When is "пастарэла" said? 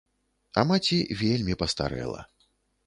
1.63-2.21